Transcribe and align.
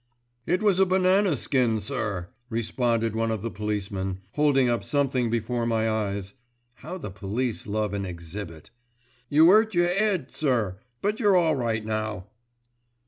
"It 0.47 0.63
was 0.63 0.79
a 0.79 0.85
banana 0.87 1.37
skin, 1.37 1.79
sir," 1.79 2.29
responded 2.49 3.15
one 3.15 3.29
of 3.29 3.43
the 3.43 3.51
policemen, 3.51 4.21
holding 4.31 4.67
up 4.67 4.83
something 4.83 5.29
before 5.29 5.67
my 5.67 5.87
eyes—(how 5.87 6.97
the 6.97 7.11
police 7.11 7.67
love 7.67 7.93
an 7.93 8.03
"exhibit")—"you 8.07 9.47
'urt 9.51 9.75
your 9.75 9.91
'ead, 9.93 10.31
sir, 10.31 10.79
but 11.03 11.19
you're 11.19 11.37
all 11.37 11.55
right 11.55 11.85
now." 11.85 12.25